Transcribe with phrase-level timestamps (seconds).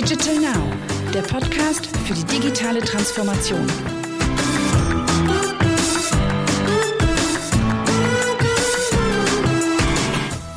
[0.00, 3.66] Digital Now, der Podcast für die digitale Transformation.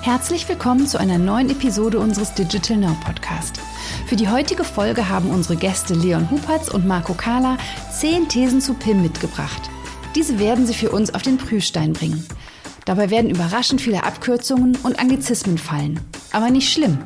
[0.04, 3.60] Herzlich willkommen zu einer neuen Episode unseres Digital Now Podcast.
[4.06, 7.58] Für die heutige Folge haben unsere Gäste Leon Hupatz und Marco Kahler
[7.92, 9.72] zehn Thesen zu PIM mitgebracht.
[10.14, 12.24] Diese werden sie für uns auf den Prüfstein bringen.
[12.86, 16.00] Dabei werden überraschend viele Abkürzungen und Anglizismen fallen.
[16.32, 17.00] Aber nicht schlimm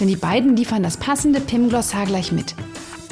[0.00, 2.54] denn die beiden liefern das passende PIM-Glossar gleich mit.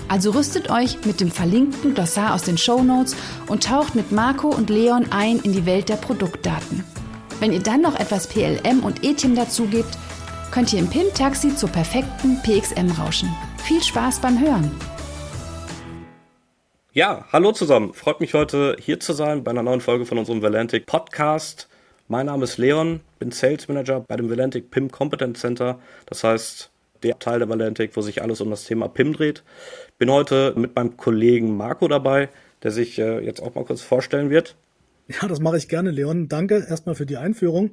[0.08, 4.48] Also rüstet euch mit dem verlinkten Glossar aus den Show Notes und taucht mit Marco
[4.48, 6.84] und Leon ein in die Welt der Produktdaten.
[7.40, 9.96] Wenn ihr dann noch etwas PLM und ETIM dazugebt,
[10.50, 13.34] könnt ihr im PIM-Taxi zur perfekten PXM rauschen.
[13.64, 14.70] Viel Spaß beim Hören!
[16.94, 17.94] Ja, hallo zusammen.
[17.94, 21.70] Freut mich heute hier zu sein bei einer neuen Folge von unserem Valantic Podcast.
[22.06, 25.78] Mein Name ist Leon, bin Sales Manager bei dem Valantic PIM Competence Center.
[26.04, 26.71] Das heißt,
[27.02, 29.44] der Teil der Valentik, wo sich alles um das Thema PIM dreht.
[29.98, 32.28] Bin heute mit meinem Kollegen Marco dabei,
[32.62, 34.56] der sich äh, jetzt auch mal kurz vorstellen wird.
[35.08, 36.28] Ja, das mache ich gerne, Leon.
[36.28, 37.72] Danke erstmal für die Einführung.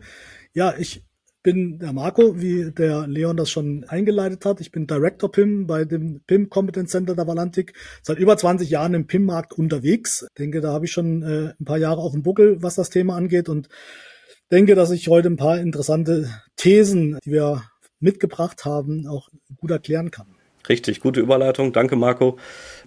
[0.54, 1.04] Ja, ich
[1.42, 4.60] bin der Marco, wie der Leon das schon eingeleitet hat.
[4.60, 7.74] Ich bin Director PIM bei dem PIM Competence Center der Valantik.
[8.02, 10.26] Seit über 20 Jahren im PIM-Markt unterwegs.
[10.30, 12.90] Ich denke, da habe ich schon äh, ein paar Jahre auf dem Buckel, was das
[12.90, 13.70] Thema angeht und
[14.52, 17.64] denke, dass ich heute ein paar interessante Thesen, die wir
[18.00, 20.28] mitgebracht haben, auch gut erklären kann.
[20.68, 21.72] Richtig, gute Überleitung.
[21.72, 22.38] Danke, Marco.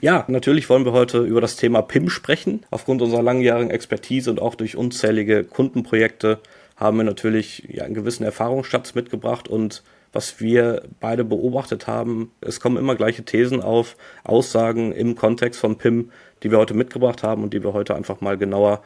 [0.00, 2.64] Ja, natürlich wollen wir heute über das Thema PIM sprechen.
[2.70, 6.38] Aufgrund unserer langjährigen Expertise und auch durch unzählige Kundenprojekte
[6.76, 12.60] haben wir natürlich ja, einen gewissen Erfahrungsschatz mitgebracht und was wir beide beobachtet haben, es
[12.60, 16.10] kommen immer gleiche Thesen auf, Aussagen im Kontext von PIM,
[16.42, 18.82] die wir heute mitgebracht haben und die wir heute einfach mal genauer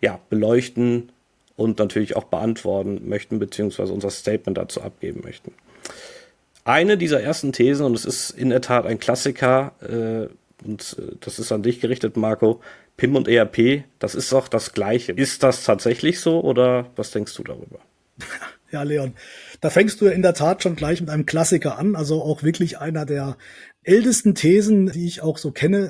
[0.00, 1.12] ja, beleuchten
[1.60, 5.52] und natürlich auch beantworten möchten, beziehungsweise unser Statement dazu abgeben möchten
[6.64, 10.28] eine dieser ersten Thesen, und es ist in der Tat ein Klassiker, äh,
[10.66, 12.60] und äh, das ist an dich gerichtet, Marco,
[12.96, 15.12] PIM und ERP, das ist doch das Gleiche.
[15.12, 17.78] Ist das tatsächlich so oder was denkst du darüber?
[18.72, 19.14] Ja, Leon,
[19.60, 22.44] da fängst du ja in der Tat schon gleich mit einem Klassiker an, also auch
[22.44, 23.36] wirklich einer der
[23.82, 25.88] ältesten Thesen, die ich auch so kenne.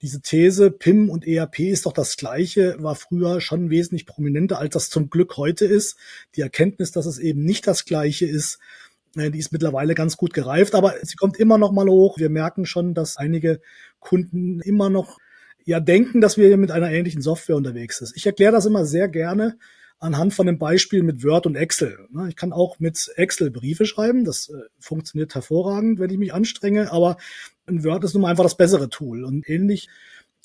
[0.00, 4.74] Diese These, PIM und ERP ist doch das Gleiche, war früher schon wesentlich prominenter, als
[4.74, 5.96] das zum Glück heute ist.
[6.36, 8.60] Die Erkenntnis, dass es eben nicht das Gleiche ist,
[9.16, 12.18] äh, die ist mittlerweile ganz gut gereift, aber sie kommt immer noch mal hoch.
[12.18, 13.60] Wir merken schon, dass einige
[13.98, 15.18] Kunden immer noch
[15.64, 18.12] ja denken, dass wir hier mit einer ähnlichen Software unterwegs sind.
[18.14, 19.56] Ich erkläre das immer sehr gerne
[20.00, 22.08] anhand von dem Beispiel mit Word und Excel.
[22.28, 24.24] Ich kann auch mit Excel Briefe schreiben.
[24.24, 27.18] Das äh, funktioniert hervorragend, wenn ich mich anstrenge, aber
[27.66, 29.24] ein Word ist nun mal einfach das bessere Tool.
[29.24, 29.88] Und ähnlich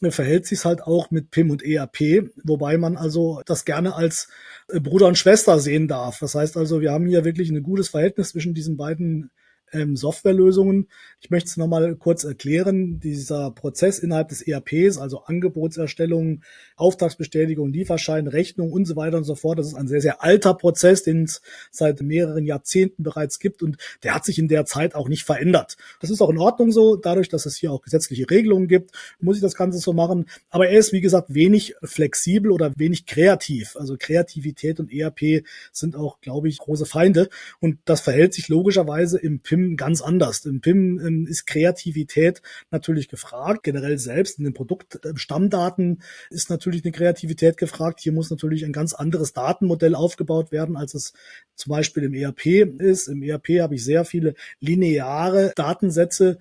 [0.09, 4.27] verhält sich halt auch mit PIM und ERP, wobei man also das gerne als
[4.67, 6.19] äh, Bruder und Schwester sehen darf.
[6.19, 9.31] Das heißt also, wir haben hier wirklich ein gutes Verhältnis zwischen diesen beiden
[9.75, 10.87] ähm, Softwarelösungen.
[11.19, 12.99] Ich möchte es nochmal kurz erklären.
[12.99, 16.41] Dieser Prozess innerhalb des ERPs, also Angebotserstellung,
[16.75, 20.53] Auftragsbestätigung, Lieferschein, Rechnung und so weiter und so fort, das ist ein sehr, sehr alter
[20.53, 21.41] Prozess, den es
[21.71, 25.77] seit mehreren Jahrzehnten bereits gibt und der hat sich in der Zeit auch nicht verändert.
[25.99, 26.95] Das ist auch in Ordnung so.
[26.95, 30.25] Dadurch, dass es hier auch gesetzliche Regelungen gibt, muss ich das Ganze so machen.
[30.49, 33.75] Aber er ist, wie gesagt, wenig flexibel oder wenig kreativ.
[33.75, 37.29] Also Kreativität und ERP sind auch, glaube ich, große Feinde.
[37.59, 40.45] Und das verhält sich logischerweise im PIM ganz anders.
[40.45, 44.37] Im PIM ähm, ist Kreativität natürlich gefragt, generell selbst.
[44.37, 47.99] In den Produktstammdaten ist natürlich eine Kreativität gefragt.
[47.99, 51.13] Hier muss natürlich ein ganz anderes Datenmodell aufgebaut werden, als es
[51.55, 52.45] zum Beispiel im ERP
[52.79, 53.07] ist.
[53.07, 56.37] Im ERP habe ich sehr viele lineare Datensätze,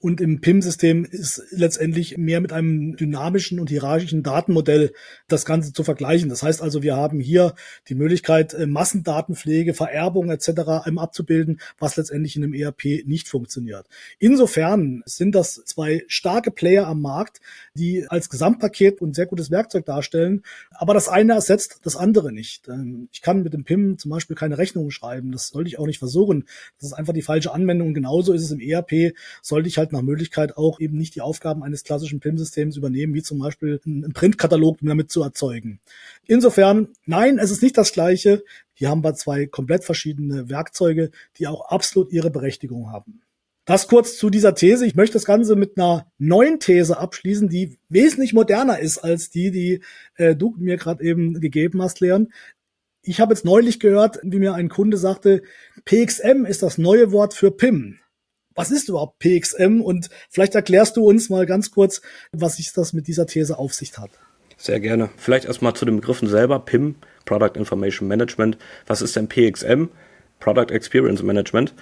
[0.00, 4.94] und im PIM-System ist letztendlich mehr mit einem dynamischen und hierarchischen Datenmodell
[5.28, 6.30] das Ganze zu vergleichen.
[6.30, 7.54] Das heißt also, wir haben hier
[7.88, 10.88] die Möglichkeit, äh, Massendatenpflege, Vererbung etc.
[10.96, 13.88] abzubilden, was letztendlich in einem ERP nicht funktioniert.
[14.18, 17.42] Insofern sind das zwei starke Player am Markt,
[17.74, 20.44] die als Gesamtpaket ein sehr gutes Werkzeug darstellen.
[20.70, 22.68] Aber das eine ersetzt das andere nicht.
[22.68, 25.30] Ähm, ich kann mit dem PIM zum Beispiel keine Rechnungen schreiben.
[25.30, 26.46] Das sollte ich auch nicht versuchen.
[26.78, 27.92] Das ist einfach die falsche Anwendung.
[27.92, 29.14] genauso ist es im ERP.
[29.42, 33.14] Sollte ich halt halt nach Möglichkeit auch eben nicht die Aufgaben eines klassischen PIM-Systems übernehmen,
[33.14, 35.80] wie zum Beispiel einen Printkatalog damit zu erzeugen.
[36.26, 38.42] Insofern, nein, es ist nicht das Gleiche.
[38.74, 43.22] Hier haben wir zwei komplett verschiedene Werkzeuge, die auch absolut ihre Berechtigung haben.
[43.64, 44.86] Das kurz zu dieser These.
[44.86, 49.50] Ich möchte das Ganze mit einer neuen These abschließen, die wesentlich moderner ist als die,
[49.50, 49.80] die
[50.16, 52.32] äh, du mir gerade eben gegeben hast, Leon.
[53.02, 55.42] Ich habe jetzt neulich gehört, wie mir ein Kunde sagte,
[55.84, 58.00] PXM ist das neue Wort für PIM
[58.54, 59.80] was ist überhaupt PXM?
[59.80, 62.00] Und vielleicht erklärst du uns mal ganz kurz,
[62.32, 64.10] was sich das mit dieser These auf sich hat.
[64.56, 65.08] Sehr gerne.
[65.16, 66.58] Vielleicht erstmal zu den Begriffen selber.
[66.60, 68.58] PIM, Product Information Management.
[68.86, 69.86] Was ist denn PXM?
[70.38, 71.74] Product Experience Management.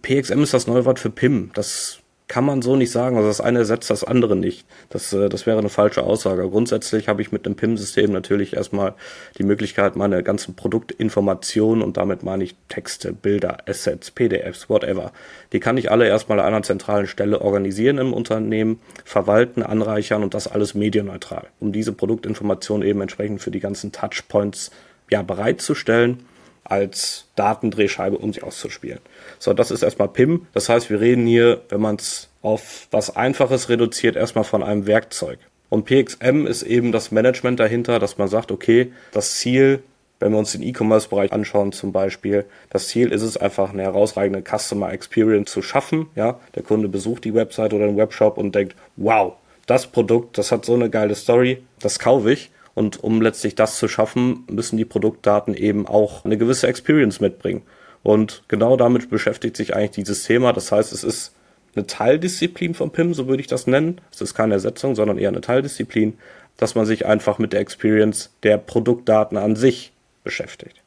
[0.00, 1.50] PXM ist das neue Wort für PIM.
[1.54, 3.16] Das kann man so nicht sagen.
[3.16, 4.66] Also das eine ersetzt das andere nicht.
[4.88, 6.48] Das, äh, das wäre eine falsche Aussage.
[6.48, 8.94] Grundsätzlich habe ich mit dem PIM-System natürlich erstmal
[9.36, 15.12] die Möglichkeit, meine ganzen Produktinformationen und damit meine ich Texte, Bilder, Assets, PDFs, whatever.
[15.52, 20.32] Die kann ich alle erstmal an einer zentralen Stelle organisieren im Unternehmen, verwalten, anreichern und
[20.32, 24.70] das alles medienneutral, um diese Produktinformationen eben entsprechend für die ganzen Touchpoints
[25.10, 26.24] ja, bereitzustellen
[26.64, 29.00] als Datendrehscheibe, um sie auszuspielen.
[29.38, 30.46] So, das ist erstmal PIM.
[30.52, 34.86] Das heißt, wir reden hier, wenn man es auf was Einfaches reduziert, erstmal von einem
[34.86, 35.38] Werkzeug.
[35.68, 39.82] Und PXM ist eben das Management dahinter, dass man sagt, okay, das Ziel,
[40.20, 44.42] wenn wir uns den E-Commerce-Bereich anschauen zum Beispiel, das Ziel ist es einfach, eine herausragende
[44.42, 46.06] Customer Experience zu schaffen.
[46.14, 49.34] Ja, der Kunde besucht die Website oder den Webshop und denkt, wow,
[49.66, 52.50] das Produkt, das hat so eine geile Story, das kaufe ich.
[52.74, 57.62] Und um letztlich das zu schaffen, müssen die Produktdaten eben auch eine gewisse Experience mitbringen.
[58.02, 60.52] Und genau damit beschäftigt sich eigentlich dieses Thema.
[60.52, 61.34] Das heißt, es ist
[61.74, 64.00] eine Teildisziplin von PIM, so würde ich das nennen.
[64.12, 66.18] Es ist keine Ersetzung, sondern eher eine Teildisziplin,
[66.56, 69.92] dass man sich einfach mit der Experience der Produktdaten an sich
[70.22, 70.82] beschäftigt.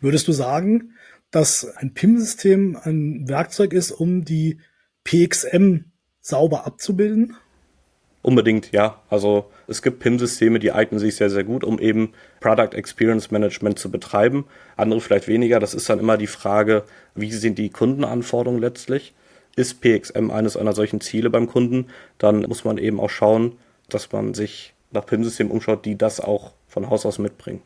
[0.00, 0.94] Würdest du sagen,
[1.30, 4.60] dass ein PIM-System ein Werkzeug ist, um die
[5.04, 5.84] PXM
[6.20, 7.36] sauber abzubilden?
[8.26, 9.00] Unbedingt, ja.
[9.08, 13.78] Also es gibt PIM-Systeme, die eignen sich sehr, sehr gut, um eben Product Experience Management
[13.78, 14.46] zu betreiben.
[14.76, 15.60] Andere vielleicht weniger.
[15.60, 16.82] Das ist dann immer die Frage,
[17.14, 19.14] wie sind die Kundenanforderungen letztlich?
[19.54, 21.86] Ist PXM eines einer solchen Ziele beim Kunden?
[22.18, 23.52] Dann muss man eben auch schauen,
[23.88, 27.62] dass man sich nach PIM-Systemen umschaut, die das auch von Haus aus mitbringen.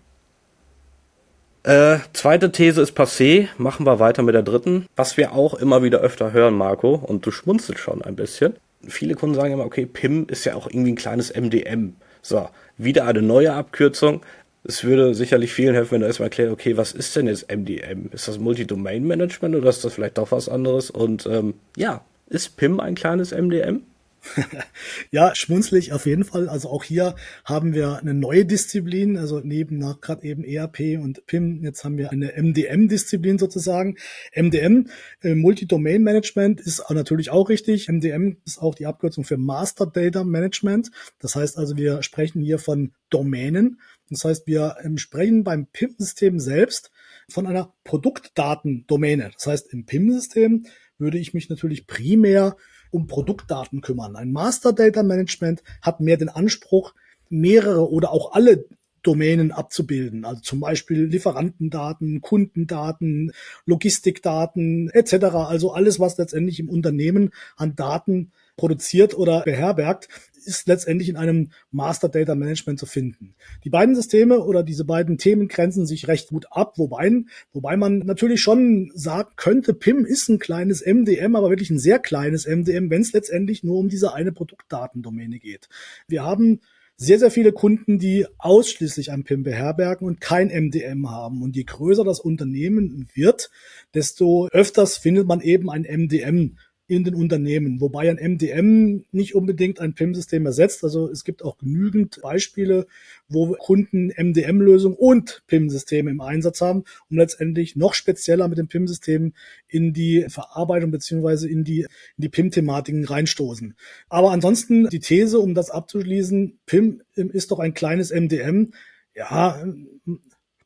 [1.63, 3.49] Äh, zweite These ist passé.
[3.57, 4.85] Machen wir weiter mit der dritten.
[4.95, 8.57] Was wir auch immer wieder öfter hören, Marco, und du schmunzelst schon ein bisschen
[8.87, 11.95] viele Kunden sagen immer, okay, PIM ist ja auch irgendwie ein kleines MDM.
[12.23, 14.23] So, wieder eine neue Abkürzung.
[14.63, 18.11] Es würde sicherlich vielen helfen, wenn du erstmal erklärst, okay, was ist denn jetzt MDM?
[18.13, 20.91] Ist das Multi-Domain-Management oder ist das vielleicht doch was anderes?
[20.91, 23.83] Und ähm, ja, ist PIM ein kleines MDM?
[25.11, 26.49] ja, schmunzlig auf jeden Fall.
[26.49, 27.15] Also auch hier
[27.45, 31.97] haben wir eine neue Disziplin, also neben nach gerade eben ERP und PIM, jetzt haben
[31.97, 33.97] wir eine MDM-Disziplin sozusagen.
[34.35, 34.89] MDM,
[35.23, 37.89] äh, Multi-Domain Management, ist natürlich auch richtig.
[37.89, 40.91] MDM ist auch die Abkürzung für Master Data Management.
[41.19, 43.81] Das heißt also, wir sprechen hier von Domänen.
[44.11, 46.91] Das heißt, wir ähm, sprechen beim PIM-System selbst
[47.29, 49.31] von einer Produktdatendomäne.
[49.35, 50.67] Das heißt, im PIM-System
[50.99, 52.57] würde ich mich natürlich primär
[52.91, 54.17] um Produktdaten kümmern.
[54.17, 56.95] Ein Master Data Management hat mehr den Anspruch,
[57.29, 58.67] mehrere oder auch alle
[59.03, 60.25] Domänen abzubilden.
[60.25, 63.33] Also zum Beispiel Lieferantendaten, Kundendaten,
[63.65, 65.15] Logistikdaten etc.
[65.35, 70.09] Also alles, was letztendlich im Unternehmen an Daten produziert oder beherbergt,
[70.45, 73.35] ist letztendlich in einem Master Data Management zu finden.
[73.65, 77.11] Die beiden Systeme oder diese beiden Themen grenzen sich recht gut ab, wobei,
[77.53, 81.99] wobei man natürlich schon sagen könnte, PIM ist ein kleines MDM, aber wirklich ein sehr
[81.99, 85.69] kleines MDM, wenn es letztendlich nur um diese eine Produktdatendomäne geht.
[86.07, 86.61] Wir haben
[86.97, 91.43] sehr, sehr viele Kunden, die ausschließlich ein PIM beherbergen und kein MDM haben.
[91.43, 93.51] Und je größer das Unternehmen wird,
[93.95, 96.59] desto öfters findet man eben ein MDM
[96.91, 100.83] in den Unternehmen, wobei ein MDM nicht unbedingt ein PIM-System ersetzt.
[100.83, 102.89] Also es gibt auch genügend Beispiele,
[103.29, 109.35] wo Kunden MDM-Lösungen und PIM-Systeme im Einsatz haben, um letztendlich noch spezieller mit dem PIM-System
[109.69, 113.77] in die Verarbeitung beziehungsweise in die, in die PIM-Thematiken reinstoßen.
[114.09, 118.73] Aber ansonsten die These, um das abzuschließen, PIM ist doch ein kleines MDM.
[119.15, 119.65] Ja,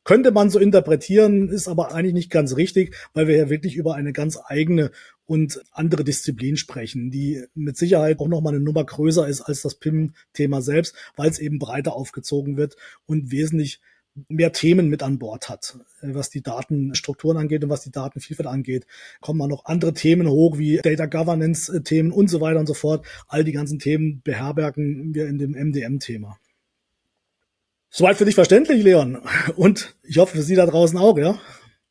[0.05, 3.95] könnte man so interpretieren, ist aber eigentlich nicht ganz richtig, weil wir ja wirklich über
[3.95, 4.91] eine ganz eigene
[5.25, 9.75] und andere Disziplin sprechen, die mit Sicherheit auch nochmal eine Nummer größer ist als das
[9.75, 13.81] PIM-Thema selbst, weil es eben breiter aufgezogen wird und wesentlich
[14.29, 18.85] mehr Themen mit an Bord hat, was die Datenstrukturen angeht und was die Datenvielfalt angeht.
[19.19, 22.73] Kommen mal noch andere Themen hoch, wie Data Governance Themen und so weiter und so
[22.73, 23.05] fort.
[23.27, 26.37] All die ganzen Themen beherbergen wir in dem MDM-Thema.
[27.97, 29.21] Soweit für dich verständlich, Leon.
[29.55, 31.39] Und ich hoffe für Sie da draußen auch, ja.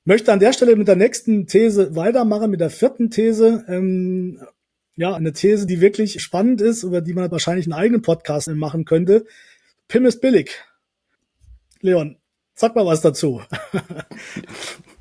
[0.04, 3.64] Möchte an der Stelle mit der nächsten These weitermachen, mit der vierten These.
[3.68, 4.38] Ähm,
[4.96, 8.84] ja, eine These, die wirklich spannend ist, über die man wahrscheinlich einen eigenen Podcast machen
[8.84, 9.24] könnte.
[9.88, 10.50] PIM ist billig.
[11.80, 12.18] Leon,
[12.52, 13.40] sag mal was dazu.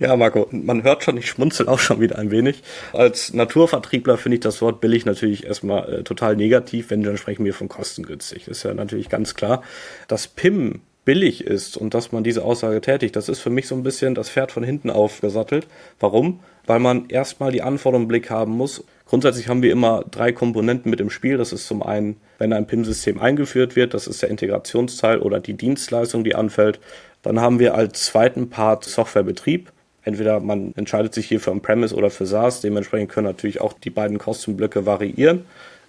[0.00, 2.64] Ja, Marco, man hört schon, ich schmunzel auch schon wieder ein wenig.
[2.92, 7.44] Als Naturvertriebler finde ich das Wort billig natürlich erstmal äh, total negativ, wenn dann sprechen
[7.44, 8.48] wir von kostengünstig.
[8.48, 9.62] Ist ja natürlich ganz klar.
[10.08, 13.76] Das PIM billig ist und dass man diese Aussage tätigt, das ist für mich so
[13.76, 15.68] ein bisschen das Pferd von hinten aufgesattelt.
[16.00, 16.40] Warum?
[16.66, 18.82] Weil man erstmal die Anforderungen im Blick haben muss.
[19.06, 21.36] Grundsätzlich haben wir immer drei Komponenten mit im Spiel.
[21.36, 25.54] Das ist zum einen, wenn ein PIM-System eingeführt wird, das ist der Integrationsteil oder die
[25.54, 26.80] Dienstleistung, die anfällt.
[27.22, 29.70] Dann haben wir als zweiten Part Softwarebetrieb
[30.04, 32.60] Entweder man entscheidet sich hier für On-Premise oder für SaaS.
[32.60, 35.46] Dementsprechend können natürlich auch die beiden Kostenblöcke variieren.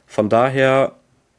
[0.08, 0.94] Von daher,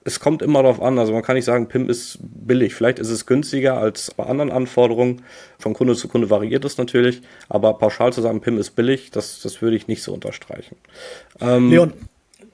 [0.04, 0.98] es kommt immer darauf an.
[0.98, 2.74] Also man kann nicht sagen, PIM ist billig.
[2.74, 5.22] Vielleicht ist es günstiger als bei anderen Anforderungen.
[5.58, 7.22] Von Kunde zu Kunde variiert es natürlich.
[7.48, 10.76] Aber pauschal zu sagen, PIM ist billig, das, das würde ich nicht so unterstreichen.
[11.40, 11.92] Ähm, Leon,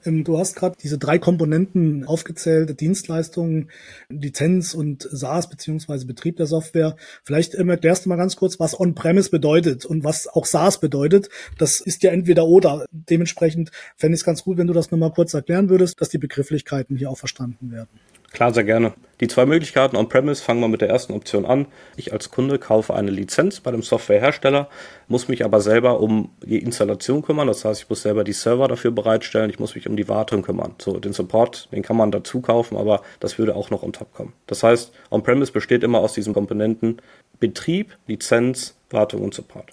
[0.05, 3.69] du hast gerade diese drei Komponenten aufgezählt, Dienstleistungen,
[4.09, 6.95] Lizenz und SaaS beziehungsweise Betrieb der Software.
[7.23, 11.29] Vielleicht ähm, erklärst du mal ganz kurz, was On-Premise bedeutet und was auch SaaS bedeutet.
[11.57, 12.85] Das ist ja entweder oder.
[12.91, 16.17] Dementsprechend fände ich es ganz gut, wenn du das nochmal kurz erklären würdest, dass die
[16.17, 17.89] Begrifflichkeiten hier auch verstanden werden.
[18.33, 18.93] Klar, sehr gerne.
[19.21, 21.67] Die zwei Möglichkeiten on-premise fangen wir mit der ersten Option an.
[21.95, 24.69] Ich als Kunde kaufe eine Lizenz bei dem Softwarehersteller,
[25.07, 27.47] muss mich aber selber um die Installation kümmern.
[27.47, 30.41] Das heißt, ich muss selber die Server dafür bereitstellen, ich muss mich um die Wartung
[30.41, 30.73] kümmern.
[30.79, 34.11] So, den Support, den kann man dazu kaufen, aber das würde auch noch on top
[34.13, 34.33] kommen.
[34.47, 36.97] Das heißt, on-premise besteht immer aus diesen Komponenten
[37.39, 39.71] Betrieb, Lizenz, Wartung und Support.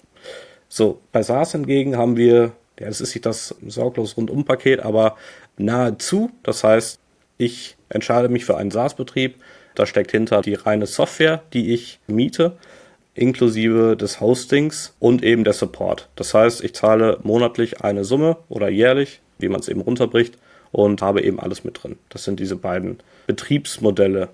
[0.69, 5.17] So, bei SaaS hingegen haben wir, ja, das ist nicht das sorglos Rundum-Paket, aber
[5.57, 6.29] nahezu.
[6.43, 6.99] Das heißt,
[7.39, 9.35] ich entscheide mich für einen SaaS-Betrieb.
[9.75, 12.57] Da steckt hinter die reine Software, die ich miete,
[13.13, 16.09] inklusive des Hostings und eben der Support.
[16.15, 20.37] Das heißt, ich zahle monatlich eine Summe oder jährlich, wie man es eben runterbricht,
[20.71, 21.97] und habe eben alles mit drin.
[22.09, 24.29] Das sind diese beiden Betriebsmodelle,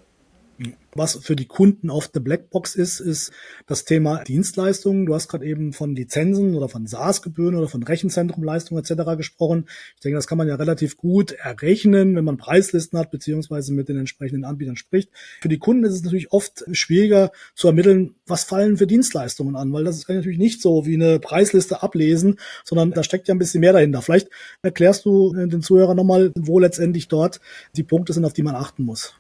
[0.93, 3.31] was für die Kunden oft eine Blackbox ist, ist
[3.67, 5.05] das Thema Dienstleistungen.
[5.05, 9.15] Du hast gerade eben von Lizenzen oder von SaaS-Gebühren oder von Rechenzentrumleistungen etc.
[9.15, 9.67] gesprochen.
[9.95, 13.89] Ich denke, das kann man ja relativ gut errechnen, wenn man Preislisten hat beziehungsweise mit
[13.89, 15.11] den entsprechenden Anbietern spricht.
[15.41, 19.71] Für die Kunden ist es natürlich oft schwieriger zu ermitteln, was fallen für Dienstleistungen an,
[19.73, 23.39] weil das ist natürlich nicht so wie eine Preisliste ablesen, sondern da steckt ja ein
[23.39, 24.01] bisschen mehr dahinter.
[24.01, 24.29] Vielleicht
[24.63, 27.39] erklärst du den Zuhörern nochmal, wo letztendlich dort
[27.75, 29.13] die Punkte sind, auf die man achten muss.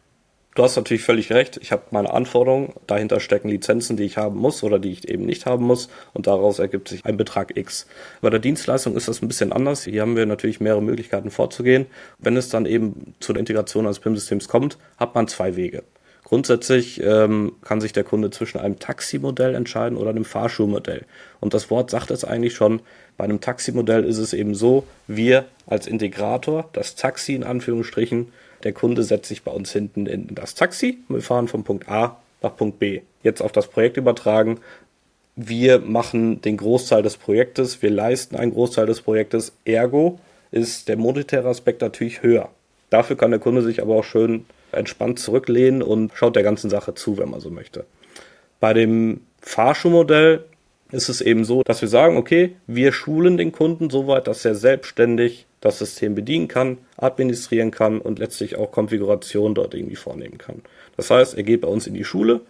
[0.57, 1.59] Du hast natürlich völlig recht.
[1.61, 2.73] Ich habe meine Anforderungen.
[2.87, 5.87] Dahinter stecken Lizenzen, die ich haben muss oder die ich eben nicht haben muss.
[6.15, 7.85] Und daraus ergibt sich ein Betrag X.
[8.21, 9.83] Bei der Dienstleistung ist das ein bisschen anders.
[9.83, 11.85] Hier haben wir natürlich mehrere Möglichkeiten vorzugehen.
[12.17, 15.83] Wenn es dann eben zu der Integration eines PIM-Systems kommt, hat man zwei Wege.
[16.23, 21.05] Grundsätzlich ähm, kann sich der Kunde zwischen einem Taximodell entscheiden oder einem Fahrschulmodell.
[21.39, 22.81] Und das Wort sagt es eigentlich schon.
[23.15, 28.31] Bei einem Taximodell ist es eben so, wir als Integrator, das Taxi in Anführungsstrichen,
[28.67, 30.97] der Kunde setzt sich bei uns hinten in das Taxi.
[31.07, 32.99] Wir fahren von Punkt A nach Punkt B.
[33.23, 34.59] Jetzt auf das Projekt übertragen.
[35.37, 39.53] Wir machen den Großteil des Projektes, wir leisten einen Großteil des Projektes.
[39.63, 40.19] Ergo
[40.51, 42.49] ist der monetäre Aspekt natürlich höher.
[42.89, 46.93] Dafür kann der Kunde sich aber auch schön entspannt zurücklehnen und schaut der ganzen Sache
[46.93, 47.85] zu, wenn man so möchte.
[48.59, 50.43] Bei dem Fahrschuhmodell
[50.91, 54.43] ist es eben so, dass wir sagen, okay, wir schulen den Kunden so weit, dass
[54.43, 60.37] er selbstständig das System bedienen kann, administrieren kann und letztlich auch Konfiguration dort irgendwie vornehmen
[60.37, 60.61] kann.
[60.95, 62.41] Das heißt, er geht bei uns in die Schule,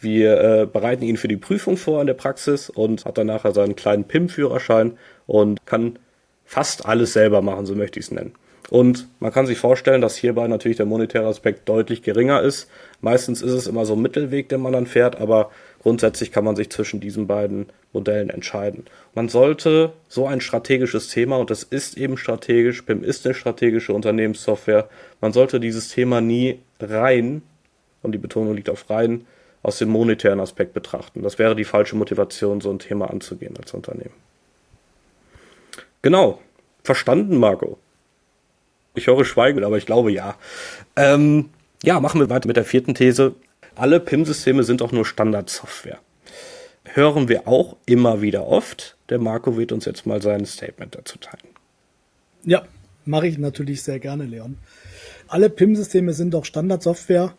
[0.00, 3.52] wir äh, bereiten ihn für die Prüfung vor in der Praxis und hat dann nachher
[3.52, 5.98] seinen kleinen PIM-Führerschein und kann
[6.44, 8.34] fast alles selber machen, so möchte ich es nennen.
[8.70, 12.68] Und man kann sich vorstellen, dass hierbei natürlich der monetäre Aspekt deutlich geringer ist.
[13.00, 15.50] Meistens ist es immer so ein Mittelweg, den man dann fährt, aber
[15.82, 18.84] grundsätzlich kann man sich zwischen diesen beiden Modellen entscheiden.
[19.14, 23.92] Man sollte so ein strategisches Thema, und das ist eben strategisch, BIM ist eine strategische
[23.92, 24.88] Unternehmenssoftware,
[25.20, 27.42] man sollte dieses Thema nie rein,
[28.02, 29.26] und die Betonung liegt auf rein,
[29.62, 31.22] aus dem monetären Aspekt betrachten.
[31.22, 34.14] Das wäre die falsche Motivation, so ein Thema anzugehen als Unternehmen.
[36.02, 36.40] Genau.
[36.84, 37.78] Verstanden, Marco?
[38.94, 40.36] Ich höre Schweigen, aber ich glaube ja.
[40.96, 41.50] Ähm,
[41.82, 43.34] ja, machen wir weiter mit der vierten These.
[43.74, 45.98] Alle PIM-Systeme sind auch nur Standardsoftware.
[46.94, 48.96] Hören wir auch immer wieder oft.
[49.08, 51.54] Der Marco wird uns jetzt mal sein Statement dazu teilen.
[52.44, 52.64] Ja,
[53.04, 54.58] mache ich natürlich sehr gerne, Leon.
[55.28, 57.34] Alle PIM-Systeme sind auch Standardsoftware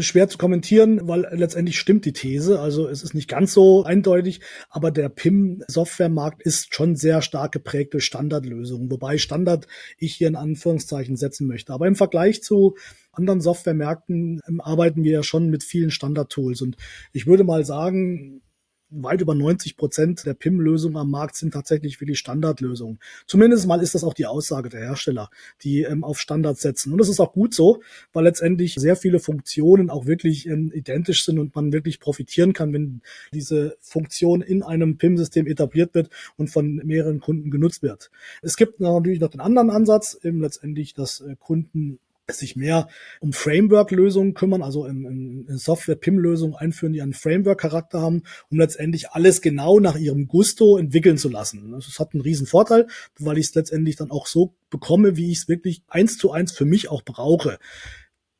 [0.00, 2.60] schwer zu kommentieren, weil letztendlich stimmt die These.
[2.60, 7.94] Also es ist nicht ganz so eindeutig, aber der PIM-Softwaremarkt ist schon sehr stark geprägt
[7.94, 9.66] durch Standardlösungen, wobei Standard
[9.98, 11.72] ich hier in Anführungszeichen setzen möchte.
[11.72, 12.76] Aber im Vergleich zu
[13.12, 16.76] anderen Softwaremärkten ähm, arbeiten wir ja schon mit vielen Standard-Tools und
[17.12, 18.42] ich würde mal sagen,
[18.90, 22.98] weit über 90 Prozent der PIM-Lösungen am Markt sind tatsächlich wirklich Standardlösungen.
[23.26, 25.30] Zumindest mal ist das auch die Aussage der Hersteller,
[25.62, 26.92] die ähm, auf Standards setzen.
[26.92, 31.24] Und das ist auch gut so, weil letztendlich sehr viele Funktionen auch wirklich ähm, identisch
[31.24, 33.02] sind und man wirklich profitieren kann, wenn
[33.32, 38.10] diese Funktion in einem PIM-System etabliert wird und von mehreren Kunden genutzt wird.
[38.42, 41.98] Es gibt natürlich noch den anderen Ansatz, eben letztendlich, dass äh, Kunden
[42.34, 42.88] sich mehr
[43.20, 49.40] um Framework-Lösungen kümmern, also in, in Software-PIM-Lösungen einführen, die einen Framework-Charakter haben, um letztendlich alles
[49.40, 51.70] genau nach ihrem Gusto entwickeln zu lassen.
[51.72, 55.38] Das hat einen riesen Vorteil, weil ich es letztendlich dann auch so bekomme, wie ich
[55.38, 57.58] es wirklich eins zu eins für mich auch brauche.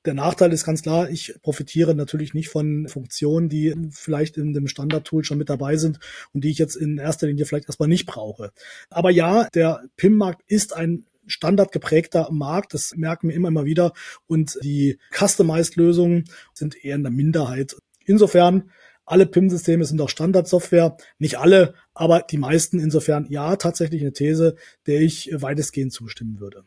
[0.05, 4.69] Der Nachteil ist ganz klar, ich profitiere natürlich nicht von Funktionen, die vielleicht in dem
[4.69, 5.99] Standard-Tool schon mit dabei sind
[6.33, 8.53] und die ich jetzt in erster Linie vielleicht erstmal nicht brauche.
[8.89, 13.93] Aber ja, der PIM-Markt ist ein standardgeprägter Markt, das merken wir immer, immer wieder.
[14.27, 17.77] Und die Customized-Lösungen sind eher in der Minderheit.
[18.05, 18.71] Insofern,
[19.05, 20.97] alle PIM-Systeme sind auch Standardsoftware.
[21.19, 22.79] Nicht alle, aber die meisten.
[22.79, 24.57] Insofern, ja, tatsächlich eine These,
[24.87, 26.65] der ich weitestgehend zustimmen würde.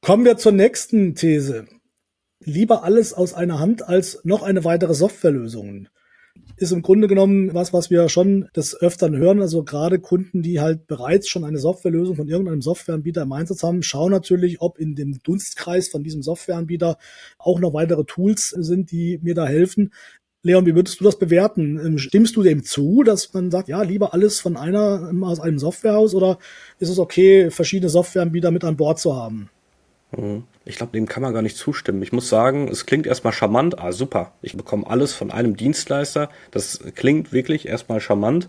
[0.00, 1.66] Kommen wir zur nächsten These.
[2.40, 5.88] Lieber alles aus einer Hand als noch eine weitere Softwarelösung
[6.56, 9.42] ist im Grunde genommen was, was wir schon des Öfteren hören.
[9.42, 13.82] Also gerade Kunden, die halt bereits schon eine Softwarelösung von irgendeinem Softwareanbieter im Einsatz haben,
[13.82, 16.96] schauen natürlich, ob in dem Dunstkreis von diesem Softwareanbieter
[17.38, 19.92] auch noch weitere Tools sind, die mir da helfen.
[20.42, 21.78] Leon, wie würdest du das bewerten?
[21.84, 25.58] Ähm, stimmst du dem zu, dass man sagt, ja, lieber alles von einer aus einem
[25.58, 26.38] Softwarehaus oder
[26.78, 29.50] ist es okay, verschiedene Softwareanbieter mit an Bord zu haben?
[30.12, 30.44] Mhm.
[30.64, 32.02] Ich glaube, dem kann man gar nicht zustimmen.
[32.02, 33.78] Ich muss sagen, es klingt erstmal charmant.
[33.78, 34.32] Ah, super.
[34.42, 36.28] Ich bekomme alles von einem Dienstleister.
[36.50, 38.48] Das klingt wirklich erstmal charmant.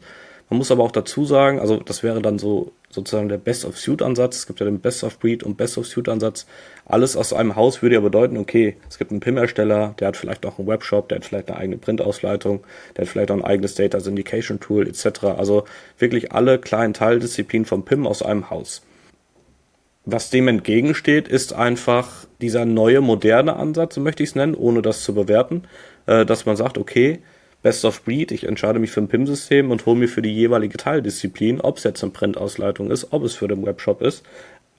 [0.50, 3.78] Man muss aber auch dazu sagen, also das wäre dann so sozusagen der Best of
[3.78, 4.38] Suit Ansatz.
[4.38, 6.48] Es gibt ja den Best of Breed und Best of Suit Ansatz.
[6.86, 10.46] Alles aus einem Haus würde ja bedeuten, okay, es gibt einen PIM-Ersteller, der hat vielleicht
[10.46, 12.62] auch einen Webshop, der hat vielleicht eine eigene Printausleitung,
[12.96, 15.26] der hat vielleicht auch ein eigenes Data Syndication Tool etc.
[15.38, 15.66] Also
[16.00, 18.84] wirklich alle kleinen Teildisziplinen vom PIM aus einem Haus.
[20.10, 24.82] Was dem entgegensteht, ist einfach dieser neue, moderne Ansatz, so möchte ich es nennen, ohne
[24.82, 25.64] das zu bewerten,
[26.06, 27.20] äh, dass man sagt, okay,
[27.62, 30.78] Best of Breed, ich entscheide mich für ein PIM-System und hole mir für die jeweilige
[30.78, 34.24] Teildisziplin, ob es jetzt eine Printausleitung ist, ob es für den Webshop ist,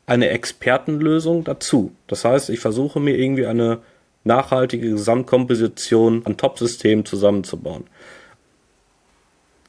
[0.06, 1.92] eine Expertenlösung dazu.
[2.06, 3.80] Das heißt, ich versuche mir irgendwie eine
[4.25, 7.85] nachhaltige Gesamtkomposition an Top-Systemen zusammenzubauen.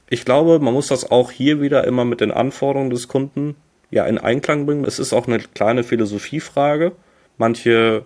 [0.09, 3.57] Ich glaube, man muss das auch hier wieder immer mit den Anforderungen des Kunden
[3.91, 4.85] ja in Einklang bringen.
[4.85, 6.93] Es ist auch eine kleine Philosophiefrage.
[7.37, 8.05] Manche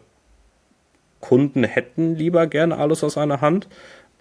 [1.19, 3.67] Kunden hätten lieber gerne alles aus einer Hand.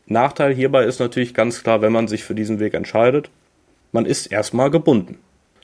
[0.06, 3.30] Nachteil hierbei ist natürlich ganz klar, wenn man sich für diesen Weg entscheidet,
[3.92, 5.18] man ist erstmal gebunden.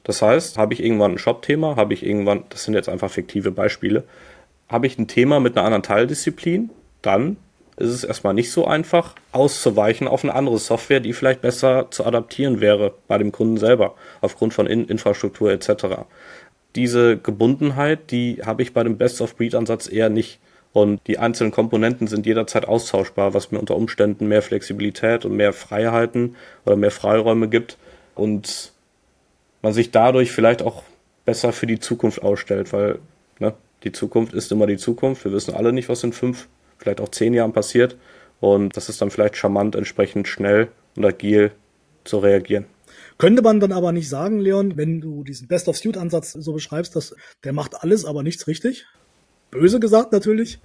[0.05, 3.51] Das heißt, habe ich irgendwann ein Shop-Thema, habe ich irgendwann, das sind jetzt einfach fiktive
[3.51, 4.05] Beispiele,
[4.69, 6.71] habe ich ein Thema mit einer anderen Teildisziplin,
[7.03, 7.37] dann
[7.79, 12.05] ist es erstmal nicht so einfach, auszuweichen auf eine andere Software, die vielleicht besser zu
[12.05, 15.87] adaptieren wäre bei dem Kunden selber, aufgrund von In Infrastruktur etc.
[16.75, 20.39] Diese Gebundenheit, die habe ich bei dem Best-of-Breed-Ansatz eher nicht.
[20.73, 25.53] Und die einzelnen Komponenten sind jederzeit austauschbar, was mir unter Umständen mehr Flexibilität und mehr
[25.53, 26.37] Freiheiten
[26.67, 27.79] oder mehr Freiräume gibt
[28.15, 28.73] und
[29.63, 30.83] man sich dadurch vielleicht auch
[31.25, 32.99] besser für die Zukunft ausstellt, weil
[33.39, 35.25] ne, die Zukunft ist immer die Zukunft.
[35.25, 37.97] Wir wissen alle nicht, was in fünf vielleicht auch zehn Jahren passiert.
[38.41, 41.53] Und das ist dann vielleicht charmant, entsprechend schnell und agil
[42.05, 42.67] zu reagieren.
[43.19, 47.15] Könnte man dann aber nicht sagen, Leon, wenn du diesen Best-of-Suit-Ansatz so beschreibst, dass
[47.45, 48.87] der macht alles, aber nichts richtig?
[49.51, 50.61] Böse gesagt natürlich.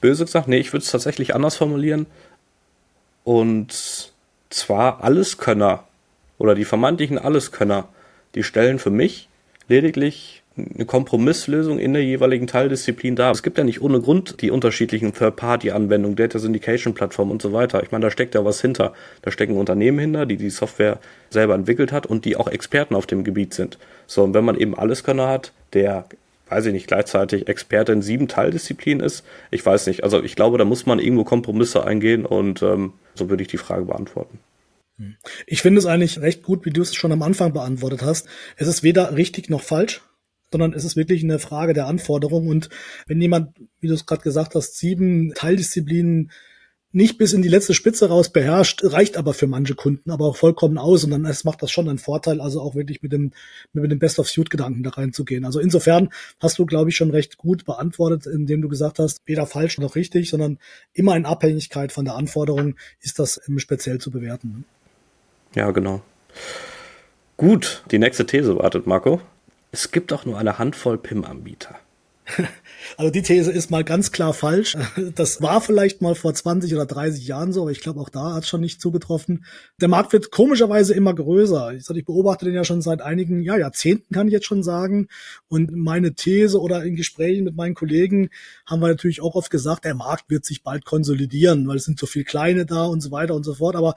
[0.00, 2.06] Böse gesagt, nee, ich würde es tatsächlich anders formulieren.
[3.24, 4.12] Und
[4.50, 5.86] zwar Alleskönner
[6.38, 7.88] oder die vermeintlichen Alleskönner,
[8.34, 9.28] die stellen für mich
[9.68, 13.30] lediglich eine Kompromisslösung in der jeweiligen Teildisziplin da.
[13.30, 17.82] Es gibt ja nicht ohne Grund die unterschiedlichen Third-Party-Anwendungen, Data Syndication-Plattformen und so weiter.
[17.82, 18.92] Ich meine, da steckt ja was hinter.
[19.22, 20.98] Da stecken Unternehmen hinter, die die Software
[21.30, 23.78] selber entwickelt hat und die auch Experten auf dem Gebiet sind.
[24.06, 26.06] So, und wenn man eben Alleskönner hat, der
[26.48, 29.24] weiß ich nicht, gleichzeitig Experte in sieben Teildisziplinen ist.
[29.50, 30.04] Ich weiß nicht.
[30.04, 33.56] Also ich glaube, da muss man irgendwo Kompromisse eingehen und ähm, so würde ich die
[33.56, 34.38] Frage beantworten.
[35.46, 38.28] Ich finde es eigentlich recht gut, wie du es schon am Anfang beantwortet hast.
[38.56, 40.02] Es ist weder richtig noch falsch
[40.52, 42.46] sondern es ist wirklich eine Frage der Anforderung.
[42.46, 42.68] Und
[43.06, 46.30] wenn jemand, wie du es gerade gesagt hast, sieben Teildisziplinen
[46.92, 50.36] nicht bis in die letzte Spitze raus beherrscht, reicht aber für manche Kunden aber auch
[50.36, 53.32] vollkommen aus und dann macht das schon einen Vorteil, also auch wirklich mit dem
[53.72, 55.46] mit dem Best of Suit Gedanken da reinzugehen.
[55.46, 59.46] Also insofern hast du glaube ich schon recht gut beantwortet, indem du gesagt hast, weder
[59.46, 60.58] falsch noch richtig, sondern
[60.92, 64.66] immer in Abhängigkeit von der Anforderung ist das speziell zu bewerten.
[65.54, 66.02] Ja, genau.
[67.38, 69.20] Gut, die nächste These wartet, Marco.
[69.74, 71.78] Es gibt auch nur eine Handvoll PIM-Anbieter.
[72.96, 74.76] Also die These ist mal ganz klar falsch.
[75.14, 78.34] Das war vielleicht mal vor 20 oder 30 Jahren so, aber ich glaube, auch da
[78.34, 79.44] hat es schon nicht zugetroffen.
[79.80, 81.74] Der Markt wird komischerweise immer größer.
[81.74, 85.08] Ich beobachte den ja schon seit einigen ja, Jahrzehnten, kann ich jetzt schon sagen.
[85.48, 88.30] Und meine These oder in Gesprächen mit meinen Kollegen
[88.66, 91.98] haben wir natürlich auch oft gesagt, der Markt wird sich bald konsolidieren, weil es sind
[91.98, 93.76] so viele kleine da und so weiter und so fort.
[93.76, 93.94] Aber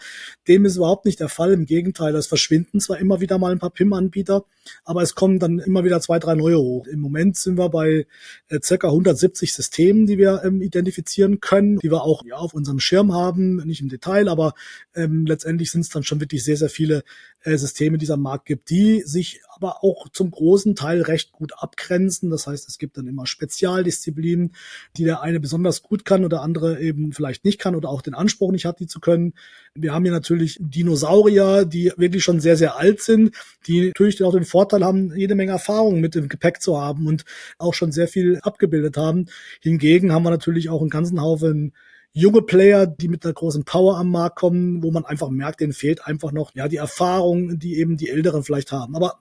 [0.47, 1.53] dem ist überhaupt nicht der Fall.
[1.53, 4.45] Im Gegenteil, es verschwinden zwar immer wieder mal ein paar PIM-Anbieter,
[4.83, 6.87] aber es kommen dann immer wieder zwei, drei neue hoch.
[6.87, 8.05] Im Moment sind wir bei
[8.47, 12.79] äh, circa 170 Systemen, die wir ähm, identifizieren können, die wir auch ja, auf unserem
[12.79, 14.53] Schirm haben, nicht im Detail, aber
[14.95, 17.03] ähm, letztendlich sind es dann schon wirklich sehr, sehr viele
[17.43, 21.31] äh, Systeme, die es am Markt gibt, die sich aber auch zum großen Teil recht
[21.31, 22.29] gut abgrenzen.
[22.29, 24.53] Das heißt, es gibt dann immer Spezialdisziplinen,
[24.97, 28.15] die der eine besonders gut kann oder andere eben vielleicht nicht kann oder auch den
[28.15, 29.33] Anspruch nicht hat, die zu können.
[29.73, 33.35] Wir haben hier natürlich Dinosaurier, die wirklich schon sehr, sehr alt sind,
[33.67, 37.25] die natürlich auch den Vorteil haben, jede Menge Erfahrung mit dem Gepäck zu haben und
[37.57, 39.25] auch schon sehr viel abgebildet haben.
[39.61, 41.73] Hingegen haben wir natürlich auch einen ganzen Haufen
[42.13, 45.73] junge Player, die mit einer großen Power am Markt kommen, wo man einfach merkt, denen
[45.73, 48.95] fehlt einfach noch ja die Erfahrung, die eben die Älteren vielleicht haben.
[48.95, 49.19] Aber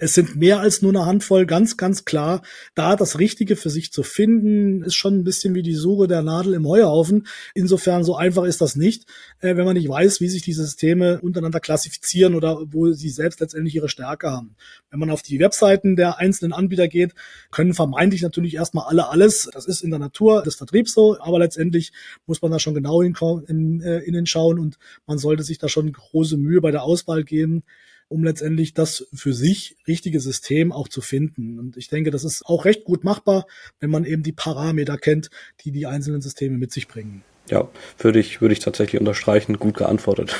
[0.00, 2.42] es sind mehr als nur eine Handvoll, ganz, ganz klar.
[2.76, 6.22] Da das Richtige für sich zu finden, ist schon ein bisschen wie die Suche der
[6.22, 7.26] Nadel im Heuhaufen.
[7.52, 9.06] Insofern so einfach ist das nicht,
[9.40, 13.40] äh, wenn man nicht weiß, wie sich diese Systeme untereinander klassifizieren oder wo sie selbst
[13.40, 14.54] letztendlich ihre Stärke haben.
[14.92, 17.14] Wenn man auf die Webseiten der einzelnen Anbieter geht,
[17.50, 19.50] können vermeintlich natürlich erstmal alle alles.
[19.52, 21.90] Das ist in der Natur des Vertriebs so, aber letztendlich
[22.24, 26.36] muss man da schon genau äh, innen schauen und man sollte sich da schon große
[26.36, 27.64] Mühe bei der Auswahl geben
[28.08, 31.58] um letztendlich das für sich richtige System auch zu finden.
[31.58, 33.46] Und ich denke, das ist auch recht gut machbar,
[33.80, 37.22] wenn man eben die Parameter kennt, die die einzelnen Systeme mit sich bringen.
[37.48, 37.68] Ja,
[37.98, 39.58] würde ich, würde ich tatsächlich unterstreichen.
[39.58, 40.36] Gut geantwortet.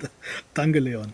[0.54, 1.12] Danke, Leon.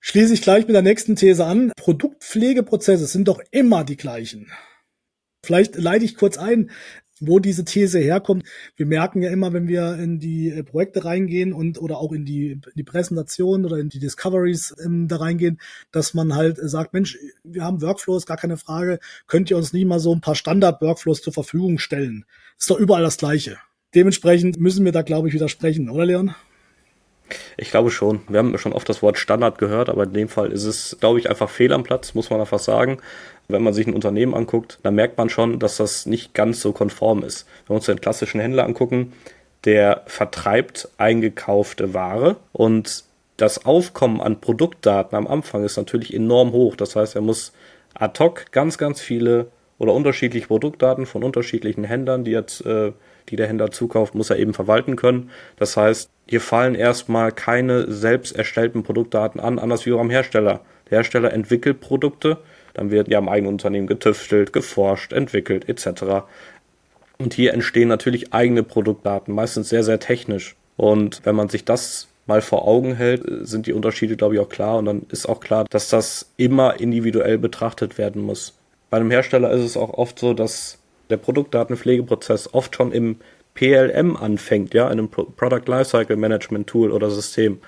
[0.00, 1.72] Schließe ich gleich mit der nächsten These an.
[1.76, 4.52] Produktpflegeprozesse sind doch immer die gleichen.
[5.44, 6.70] Vielleicht leite ich kurz ein
[7.26, 8.44] wo diese These herkommt.
[8.76, 12.24] Wir merken ja immer, wenn wir in die äh, Projekte reingehen und oder auch in
[12.24, 15.60] die, in die Präsentation oder in die Discoveries ähm, da reingehen,
[15.92, 19.86] dass man halt sagt, Mensch, wir haben Workflows, gar keine Frage, könnt ihr uns nicht
[19.86, 22.24] mal so ein paar Standard-Workflows zur Verfügung stellen?
[22.58, 23.58] Ist doch überall das Gleiche.
[23.94, 26.34] Dementsprechend müssen wir da, glaube ich, widersprechen, oder Leon?
[27.56, 28.20] Ich glaube schon.
[28.28, 31.18] Wir haben schon oft das Wort Standard gehört, aber in dem Fall ist es, glaube
[31.18, 32.98] ich, einfach fehl am Platz, muss man einfach sagen.
[33.48, 36.72] Wenn man sich ein Unternehmen anguckt, dann merkt man schon, dass das nicht ganz so
[36.72, 37.46] konform ist.
[37.66, 39.12] Wenn wir uns den klassischen Händler angucken,
[39.64, 43.04] der vertreibt eingekaufte Ware und
[43.36, 46.76] das Aufkommen an Produktdaten am Anfang ist natürlich enorm hoch.
[46.76, 47.52] Das heißt, er muss
[47.94, 52.92] ad hoc ganz, ganz viele oder unterschiedliche Produktdaten von unterschiedlichen Händlern, die jetzt, äh,
[53.28, 55.30] die der Händler zukauft, muss er eben verwalten können.
[55.56, 60.60] Das heißt, hier fallen erstmal keine selbst erstellten Produktdaten an, anders wie am Hersteller.
[60.90, 62.38] Der Hersteller entwickelt Produkte,
[62.74, 66.24] dann wird ja im eigenen Unternehmen getüftelt, geforscht, entwickelt etc.
[67.18, 70.56] Und hier entstehen natürlich eigene Produktdaten, meistens sehr, sehr technisch.
[70.76, 74.48] Und wenn man sich das mal vor Augen hält, sind die Unterschiede, glaube ich, auch
[74.48, 74.78] klar.
[74.78, 78.54] Und dann ist auch klar, dass das immer individuell betrachtet werden muss.
[78.90, 80.78] Bei einem Hersteller ist es auch oft so, dass
[81.10, 83.16] der Produktdatenpflegeprozess oft schon im
[83.54, 87.60] PLM anfängt, ja, einem Product Lifecycle Management Tool oder System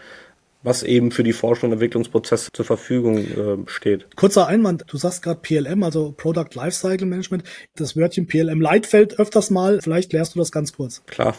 [0.67, 4.09] was eben für die Forschung und Entwicklungsprozesse zur Verfügung äh, steht.
[4.17, 7.45] Kurzer Einwand, du sagst gerade PLM, also Product Lifecycle Management.
[7.77, 9.81] Das Wörtchen PLM Leitfeld öfters mal.
[9.81, 11.05] Vielleicht klärst du das ganz kurz.
[11.07, 11.37] Klar.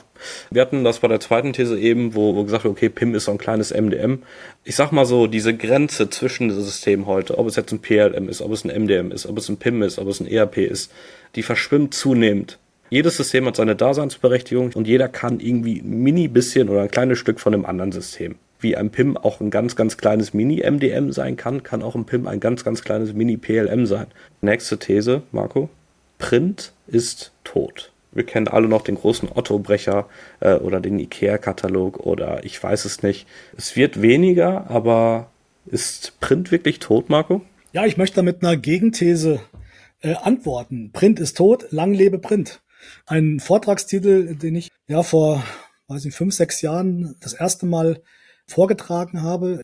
[0.50, 3.26] Wir hatten das bei der zweiten These eben, wo, wo gesagt wird, okay, PIM ist
[3.26, 4.24] so ein kleines MDM.
[4.64, 8.30] Ich sag mal so, diese Grenze zwischen den Systemen heute, ob es jetzt ein PLM
[8.30, 10.60] ist, ob es ein MDM ist, ob es ein PIM ist, ob es ein ERP
[10.60, 10.90] ist,
[11.36, 12.60] die verschwimmt zunehmend.
[12.90, 17.20] Jedes System hat seine Daseinsberechtigung und jeder kann irgendwie ein mini bisschen oder ein kleines
[17.20, 21.36] Stück von einem anderen System wie ein PIM auch ein ganz, ganz kleines Mini-MDM sein
[21.38, 24.08] kann, kann auch ein PIM ein ganz, ganz kleines Mini-PLM sein.
[24.42, 25.70] Nächste These, Marco.
[26.18, 27.92] Print ist tot.
[28.12, 30.08] Wir kennen alle noch den großen Otto-Brecher
[30.40, 33.28] äh, oder den IKEA-Katalog oder ich weiß es nicht.
[33.56, 35.30] Es wird weniger, aber
[35.68, 37.42] ist Print wirklich tot, Marco?
[37.74, 39.42] Ja, ich möchte mit einer Gegenthese
[40.02, 40.92] äh, antworten.
[40.94, 42.62] Print ist tot, lang lebe Print.
[43.06, 45.44] Ein Vortragstitel, den ich ja vor,
[45.88, 48.02] weiß ich, fünf, sechs Jahren das erste Mal
[48.48, 49.62] vorgetragen habe,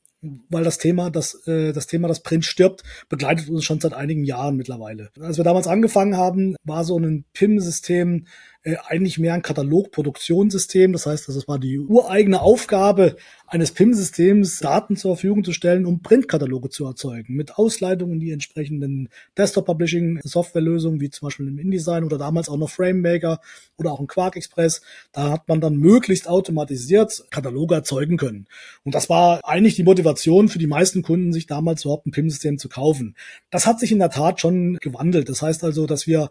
[0.49, 4.23] weil das Thema, das, äh, das Thema, das Print stirbt, begleitet uns schon seit einigen
[4.23, 5.09] Jahren mittlerweile.
[5.19, 8.27] Als wir damals angefangen haben, war so ein PIM-System
[8.65, 10.93] äh, eigentlich mehr ein Katalogproduktionssystem.
[10.93, 16.01] Das heißt, das war die ureigene Aufgabe eines PIM-Systems, Daten zur Verfügung zu stellen, um
[16.01, 22.17] Printkataloge zu erzeugen, mit Ausleitungen in die entsprechenden Desktop-Publishing-Softwarelösungen, wie zum Beispiel im InDesign oder
[22.17, 23.41] damals auch noch FrameMaker
[23.77, 24.81] oder auch ein Quark Express.
[25.11, 28.47] Da hat man dann möglichst automatisiert Kataloge erzeugen können.
[28.85, 32.57] Und das war eigentlich die Motivation für die meisten Kunden, sich damals überhaupt ein PIM-System
[32.57, 33.15] zu kaufen.
[33.51, 35.27] Das hat sich in der Tat schon gewandelt.
[35.27, 36.29] Das heißt also, dass wir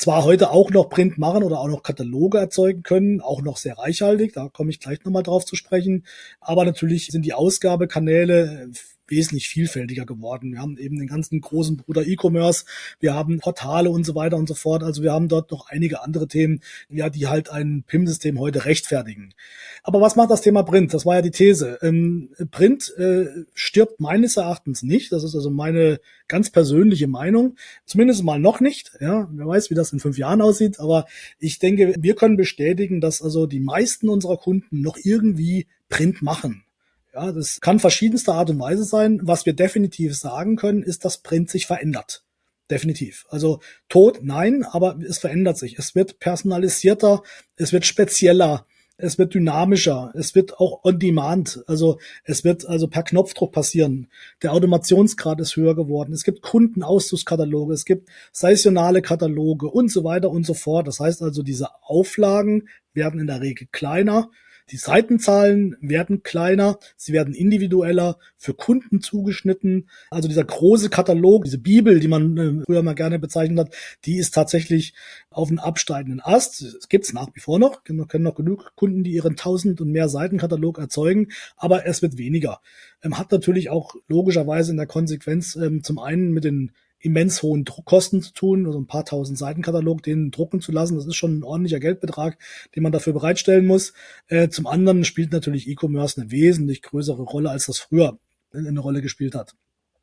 [0.00, 3.76] zwar heute auch noch Print machen oder auch noch Kataloge erzeugen können, auch noch sehr
[3.76, 6.06] reichhaltig, da komme ich gleich nochmal drauf zu sprechen,
[6.40, 8.70] aber natürlich sind die Ausgabekanäle
[9.10, 10.52] wesentlich vielfältiger geworden.
[10.52, 12.64] Wir haben eben den ganzen großen Bruder E-Commerce,
[13.00, 14.82] wir haben Portale und so weiter und so fort.
[14.82, 19.34] Also wir haben dort noch einige andere Themen, ja, die halt ein PIM-System heute rechtfertigen.
[19.82, 20.92] Aber was macht das Thema Print?
[20.94, 21.78] Das war ja die These.
[21.82, 25.12] Ähm, Print äh, stirbt meines Erachtens nicht.
[25.12, 27.56] Das ist also meine ganz persönliche Meinung.
[27.86, 28.92] Zumindest mal noch nicht.
[29.00, 30.80] Ja, wer weiß, wie das in fünf Jahren aussieht.
[30.80, 31.06] Aber
[31.38, 36.64] ich denke, wir können bestätigen, dass also die meisten unserer Kunden noch irgendwie Print machen.
[37.12, 39.20] Ja, das kann verschiedenste Art und Weise sein.
[39.22, 42.24] Was wir definitiv sagen können, ist, dass Print sich verändert.
[42.70, 43.26] Definitiv.
[43.30, 45.76] Also tot, nein, aber es verändert sich.
[45.76, 47.22] Es wird personalisierter,
[47.56, 48.64] es wird spezieller,
[48.96, 54.08] es wird dynamischer, es wird auch on demand, also es wird also per Knopfdruck passieren.
[54.42, 56.12] Der Automationsgrad ist höher geworden.
[56.12, 60.86] Es gibt Kundenauszugskataloge, es gibt saisonale Kataloge und so weiter und so fort.
[60.86, 64.30] Das heißt also, diese Auflagen werden in der Regel kleiner
[64.70, 69.88] die Seitenzahlen werden kleiner, sie werden individueller, für Kunden zugeschnitten.
[70.10, 74.16] Also dieser große Katalog, diese Bibel, die man äh, früher mal gerne bezeichnet hat, die
[74.16, 74.94] ist tatsächlich
[75.30, 76.62] auf einem absteigenden Ast.
[76.62, 79.90] Es gibt's nach wie vor noch, Wir kennen noch genug Kunden, die ihren tausend und
[79.90, 82.60] mehr Seitenkatalog erzeugen, aber es wird weniger.
[83.02, 87.64] Ähm, hat natürlich auch logischerweise in der Konsequenz ähm, zum einen mit den immens hohen
[87.64, 90.96] Druckkosten zu tun, also ein paar tausend Seitenkatalog, den drucken zu lassen.
[90.96, 92.38] Das ist schon ein ordentlicher Geldbetrag,
[92.76, 93.92] den man dafür bereitstellen muss.
[94.28, 98.18] Äh, zum anderen spielt natürlich E-Commerce eine wesentlich größere Rolle, als das früher
[98.52, 99.54] eine Rolle gespielt hat.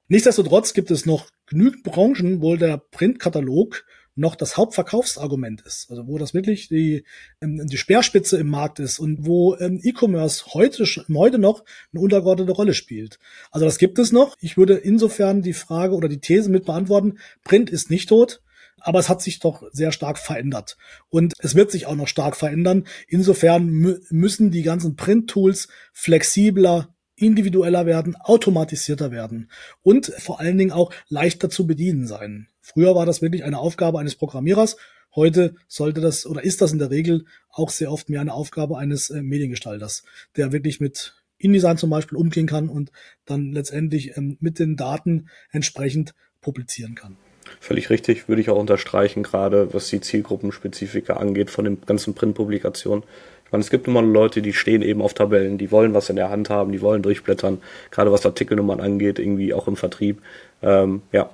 [0.07, 3.83] Nichtsdestotrotz gibt es noch genügend Branchen, wo der Printkatalog
[4.17, 5.89] noch das Hauptverkaufsargument ist.
[5.89, 7.03] Also wo das wirklich die,
[7.41, 12.51] ähm, die Speerspitze im Markt ist und wo ähm, E-Commerce heute, heute noch eine untergeordnete
[12.51, 13.19] Rolle spielt.
[13.51, 14.35] Also das gibt es noch.
[14.39, 18.41] Ich würde insofern die Frage oder die These mit beantworten, Print ist nicht tot.
[18.79, 20.77] Aber es hat sich doch sehr stark verändert.
[21.09, 22.85] Und es wird sich auch noch stark verändern.
[23.07, 23.65] Insofern
[24.11, 29.49] müssen die ganzen Print-Tools flexibler, individueller werden, automatisierter werden
[29.81, 32.47] und vor allen Dingen auch leichter zu bedienen sein.
[32.67, 34.75] Früher war das wirklich eine Aufgabe eines Programmierers.
[35.15, 38.77] Heute sollte das oder ist das in der Regel auch sehr oft mehr eine Aufgabe
[38.77, 40.03] eines äh, Mediengestalters,
[40.35, 42.91] der wirklich mit InDesign zum Beispiel umgehen kann und
[43.23, 47.15] dann letztendlich ähm, mit den Daten entsprechend publizieren kann.
[47.61, 53.05] Völlig richtig, würde ich auch unterstreichen, gerade was die Zielgruppenspezifika angeht von den ganzen Printpublikationen.
[53.45, 56.17] Ich meine, es gibt immer Leute, die stehen eben auf Tabellen, die wollen was in
[56.17, 60.21] der Hand haben, die wollen durchblättern, gerade was Artikelnummern angeht, irgendwie auch im Vertrieb.
[60.61, 61.29] Ähm, ja,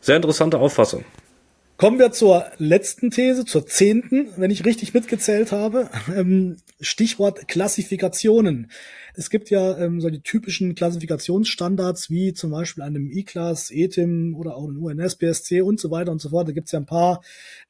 [0.00, 1.04] sehr interessante Auffassung.
[1.80, 5.88] Kommen wir zur letzten These, zur zehnten, wenn ich richtig mitgezählt habe.
[6.14, 8.70] Ähm, Stichwort Klassifikationen.
[9.14, 14.56] Es gibt ja ähm, so die typischen Klassifikationsstandards wie zum Beispiel einem E-Class, ETIM oder
[14.56, 16.48] auch ein UNS, BSC und so weiter und so fort.
[16.48, 17.22] Da gibt es ja ein paar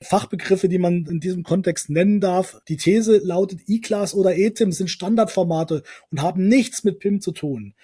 [0.03, 2.61] Fachbegriffe, die man in diesem Kontext nennen darf.
[2.67, 7.75] Die These lautet, E-Class oder ETIM sind Standardformate und haben nichts mit PIM zu tun.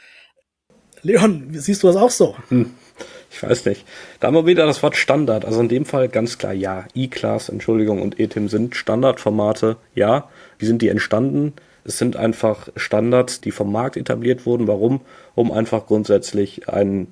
[1.02, 2.36] Leon, siehst du das auch so?
[2.48, 2.72] Hm
[3.36, 3.84] ich weiß nicht.
[4.18, 5.44] Da haben wir wieder das Wort Standard.
[5.44, 6.86] Also in dem Fall ganz klar ja.
[6.94, 9.76] E-Class, Entschuldigung, und ETIM sind Standardformate.
[9.94, 10.28] Ja.
[10.58, 11.52] Wie sind die entstanden?
[11.84, 14.66] Es sind einfach Standards, die vom Markt etabliert wurden.
[14.66, 15.02] Warum?
[15.34, 17.08] Um einfach grundsätzlich einen,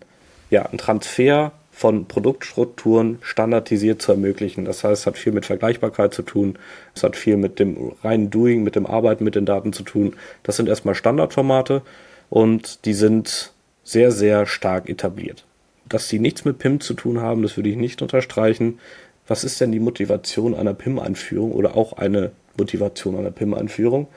[0.49, 4.65] ja, einen Transfer von Produktstrukturen standardisiert zu ermöglichen.
[4.65, 6.57] Das heißt, es hat viel mit Vergleichbarkeit zu tun,
[6.95, 10.15] es hat viel mit dem reinen Doing, mit dem Arbeiten mit den Daten zu tun.
[10.43, 11.83] Das sind erstmal Standardformate
[12.31, 15.45] und die sind sehr, sehr stark etabliert
[15.89, 18.79] dass sie nichts mit PIM zu tun haben, das würde ich nicht unterstreichen.
[19.27, 24.09] Was ist denn die Motivation einer PIM-Einführung oder auch eine Motivation einer PIM-Einführung?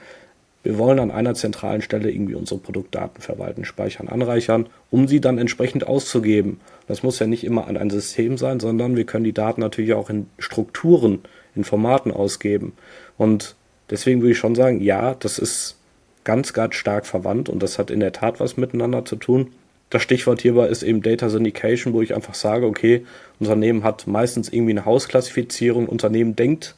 [0.64, 5.38] Wir wollen an einer zentralen Stelle irgendwie unsere Produktdaten verwalten, speichern, anreichern, um sie dann
[5.38, 6.60] entsprechend auszugeben.
[6.88, 9.94] Das muss ja nicht immer an ein System sein, sondern wir können die Daten natürlich
[9.94, 11.20] auch in Strukturen,
[11.56, 12.74] in Formaten ausgeben.
[13.18, 13.56] Und
[13.90, 15.78] deswegen würde ich schon sagen, ja, das ist
[16.26, 19.54] ganz, ganz stark verwandt und das hat in der Tat was miteinander zu tun.
[19.90, 23.06] Das Stichwort hierbei ist eben Data Syndication, wo ich einfach sage, okay,
[23.40, 25.88] Unternehmen hat meistens irgendwie eine Hausklassifizierung.
[25.88, 26.76] Unternehmen denkt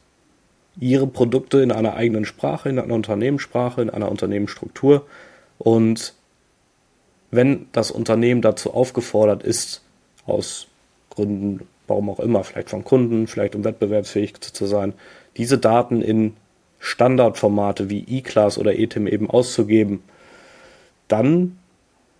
[0.79, 5.05] ihre Produkte in einer eigenen Sprache, in einer Unternehmenssprache, in einer Unternehmensstruktur.
[5.57, 6.13] Und
[7.31, 9.81] wenn das Unternehmen dazu aufgefordert ist,
[10.25, 10.67] aus
[11.09, 14.93] Gründen, warum auch immer, vielleicht von Kunden, vielleicht um wettbewerbsfähig zu sein,
[15.37, 16.35] diese Daten in
[16.79, 20.01] Standardformate wie E-Class oder ETIM eben auszugeben,
[21.07, 21.58] dann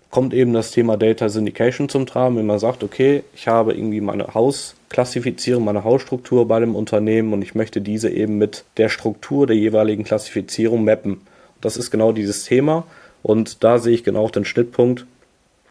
[0.10, 4.02] kommt eben das Thema Data Syndication zum Tragen, wenn man sagt, okay, ich habe irgendwie
[4.02, 9.46] meine Hausklassifizierung, meine Hausstruktur bei dem Unternehmen und ich möchte diese eben mit der Struktur
[9.46, 11.22] der jeweiligen Klassifizierung mappen.
[11.62, 12.86] Das ist genau dieses Thema
[13.22, 15.06] und da sehe ich genau den Schnittpunkt,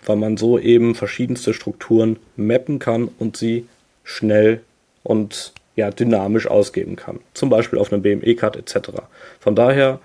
[0.06, 3.66] weil man so eben verschiedenste Strukturen mappen kann und sie
[4.04, 4.60] schnell
[5.02, 7.20] und ja, dynamisch ausgeben kann.
[7.34, 8.90] Zum Beispiel auf einem BME-Card etc.
[9.40, 10.00] Von daher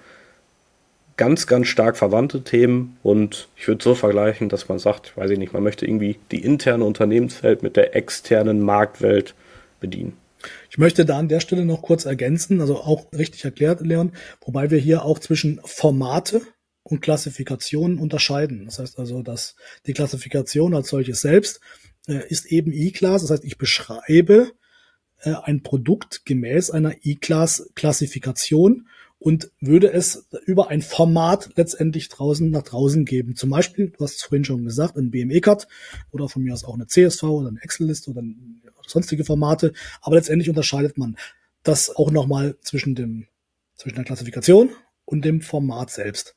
[1.17, 5.37] ganz, ganz stark verwandte Themen und ich würde so vergleichen, dass man sagt, weiß ich
[5.37, 9.35] nicht, man möchte irgendwie die interne Unternehmenswelt mit der externen Marktwelt
[9.79, 10.17] bedienen.
[10.69, 14.71] Ich möchte da an der Stelle noch kurz ergänzen, also auch richtig erklärt, Leon, wobei
[14.71, 16.41] wir hier auch zwischen Formate
[16.83, 18.65] und Klassifikationen unterscheiden.
[18.65, 21.61] Das heißt also, dass die Klassifikation als solches selbst
[22.07, 23.21] äh, ist eben E-Class.
[23.21, 24.51] Das heißt, ich beschreibe
[25.21, 28.87] äh, ein Produkt gemäß einer E-Class-Klassifikation
[29.23, 33.37] und würde es über ein Format letztendlich draußen nach draußen geben.
[33.37, 35.65] Zum Beispiel, du hast es vorhin schon gesagt, ein BME-Cut
[36.11, 38.21] oder von mir aus auch eine CSV oder eine Excel-Liste oder
[38.85, 39.71] sonstige Formate.
[40.01, 41.15] Aber letztendlich unterscheidet man
[41.63, 43.27] das auch nochmal zwischen dem,
[43.75, 44.71] zwischen der Klassifikation
[45.05, 46.35] und dem Format selbst.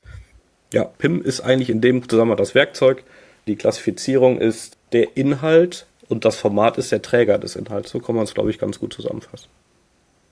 [0.71, 3.03] Ja, PIM ist eigentlich in dem Zusammenhang das Werkzeug.
[3.47, 7.91] Die Klassifizierung ist der Inhalt und das Format ist der Träger des Inhalts.
[7.91, 9.49] So kann man es, glaube ich, ganz gut zusammenfassen.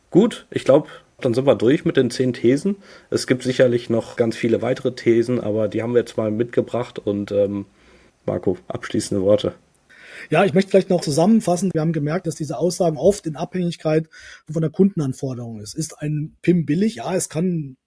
[0.09, 0.87] Gut, ich glaube,
[1.19, 2.78] dann sind wir durch mit den zehn Thesen.
[3.10, 6.99] Es gibt sicherlich noch ganz viele weitere Thesen, aber die haben wir jetzt mal mitgebracht
[6.99, 7.65] und ähm,
[8.25, 9.54] Marco, abschließende Worte.
[10.30, 11.71] Ja, ich möchte vielleicht noch zusammenfassen.
[11.73, 14.10] Wir haben gemerkt, dass diese Aussagen oft in Abhängigkeit
[14.51, 15.75] von der Kundenanforderung ist.
[15.75, 16.95] Ist ein PIM billig?
[16.95, 17.78] Ja, es kann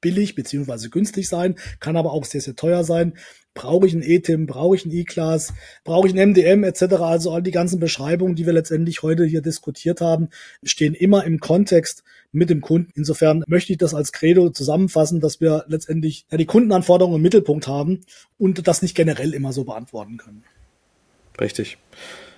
[0.00, 3.14] billig beziehungsweise günstig sein, kann aber auch sehr, sehr teuer sein.
[3.54, 6.82] Brauche ich ein E-TIM, brauche ich ein E-Class, brauche ich ein MDM etc.
[7.00, 10.28] Also all die ganzen Beschreibungen, die wir letztendlich heute hier diskutiert haben,
[10.62, 12.92] stehen immer im Kontext mit dem Kunden.
[12.94, 17.66] Insofern möchte ich das als Credo zusammenfassen, dass wir letztendlich ja, die Kundenanforderungen im Mittelpunkt
[17.66, 18.00] haben
[18.38, 20.44] und das nicht generell immer so beantworten können.
[21.40, 21.78] Richtig.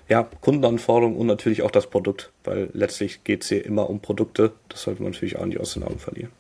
[0.09, 4.53] Ja, Kundenanforderungen und natürlich auch das Produkt, weil letztlich geht es hier immer um Produkte.
[4.69, 6.33] Das sollte man natürlich auch nicht aus den Augen verlieren.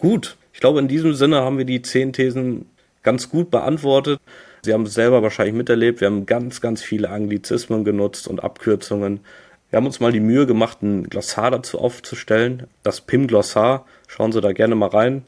[0.00, 2.66] Gut, ich glaube, in diesem Sinne haben wir die zehn Thesen
[3.02, 4.18] ganz gut beantwortet.
[4.62, 6.00] Sie haben es selber wahrscheinlich miterlebt.
[6.00, 9.20] Wir haben ganz, ganz viele Anglizismen genutzt und Abkürzungen.
[9.68, 12.66] Wir haben uns mal die Mühe gemacht, ein Glossar dazu aufzustellen.
[12.82, 13.84] Das PIM-Glossar.
[14.08, 15.22] Schauen Sie da gerne mal rein.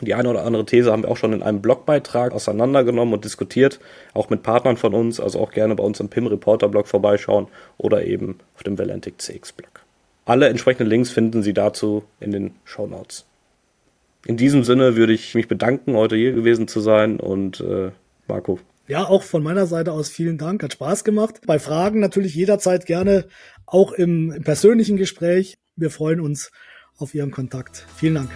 [0.00, 3.80] Die eine oder andere These haben wir auch schon in einem Blogbeitrag auseinandergenommen und diskutiert,
[4.12, 7.48] auch mit Partnern von uns, also auch gerne bei uns im PIM Reporter Blog vorbeischauen
[7.78, 9.80] oder eben auf dem Valentic CX Blog.
[10.24, 13.24] Alle entsprechenden Links finden Sie dazu in den Show Notes.
[14.26, 17.90] In diesem Sinne würde ich mich bedanken, heute hier gewesen zu sein und äh,
[18.26, 18.58] Marco.
[18.86, 21.40] Ja, auch von meiner Seite aus vielen Dank, hat Spaß gemacht.
[21.46, 23.26] Bei Fragen natürlich jederzeit gerne,
[23.66, 25.56] auch im, im persönlichen Gespräch.
[25.76, 26.50] Wir freuen uns
[26.98, 27.86] auf Ihren Kontakt.
[27.96, 28.30] Vielen Dank.